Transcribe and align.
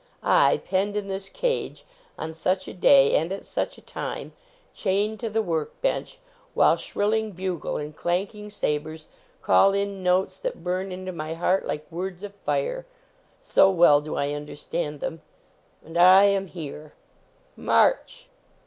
I 0.23 0.57
penned 0.65 0.95
in 0.95 1.09
this 1.09 1.29
cage 1.29 1.85
on 2.17 2.33
such 2.33 2.67
a 2.67 2.73
day 2.73 3.13
and 3.15 3.31
at 3.31 3.45
such 3.45 3.77
a 3.77 3.83
time; 3.83 4.33
chained 4.73 5.19
to 5.19 5.29
the 5.29 5.43
work 5.43 5.79
bench, 5.79 6.17
while 6.55 6.75
shrilling 6.75 7.33
bugle 7.33 7.77
and 7.77 7.93
132 7.93 8.49
THE 8.49 8.49
BATTLE 8.49 8.49
OF 8.49 8.75
ARDMORE 8.81 8.83
clanking 8.87 8.95
sabers 9.05 9.07
call 9.43 9.73
in 9.75 10.01
notes 10.01 10.37
that 10.37 10.63
burn 10.63 10.91
into 10.91 11.11
my 11.11 11.35
heart 11.35 11.67
like 11.67 11.85
words 11.91 12.23
of 12.23 12.33
fire, 12.33 12.87
so 13.41 13.69
well 13.69 14.01
do 14.01 14.15
I 14.15 14.33
un 14.33 14.47
derstand 14.47 15.01
them. 15.01 15.21
And 15.85 15.95
I 15.95 16.23
am 16.23 16.47
here! 16.47 16.93
"March!" 17.55 18.27